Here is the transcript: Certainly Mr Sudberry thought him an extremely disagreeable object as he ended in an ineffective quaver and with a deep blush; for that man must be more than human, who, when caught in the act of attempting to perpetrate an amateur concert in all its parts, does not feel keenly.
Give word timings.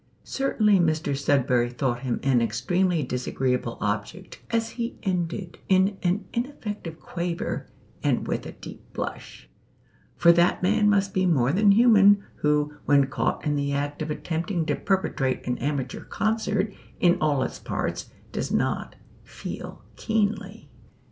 Certainly 0.25 0.79
Mr 0.79 1.15
Sudberry 1.15 1.69
thought 1.69 1.99
him 1.99 2.19
an 2.23 2.41
extremely 2.41 3.03
disagreeable 3.03 3.77
object 3.81 4.41
as 4.49 4.71
he 4.71 4.97
ended 5.03 5.59
in 5.69 5.95
an 6.01 6.25
ineffective 6.33 6.99
quaver 6.99 7.67
and 8.01 8.27
with 8.27 8.47
a 8.47 8.51
deep 8.51 8.81
blush; 8.93 9.47
for 10.17 10.31
that 10.31 10.63
man 10.63 10.89
must 10.89 11.13
be 11.13 11.27
more 11.27 11.51
than 11.51 11.69
human, 11.73 12.23
who, 12.37 12.73
when 12.85 13.05
caught 13.05 13.45
in 13.45 13.55
the 13.55 13.73
act 13.73 14.01
of 14.01 14.09
attempting 14.09 14.65
to 14.65 14.75
perpetrate 14.75 15.45
an 15.45 15.59
amateur 15.59 16.03
concert 16.03 16.73
in 16.99 17.19
all 17.21 17.43
its 17.43 17.59
parts, 17.59 18.09
does 18.31 18.51
not 18.51 18.95
feel 19.23 19.83
keenly. 19.97 20.67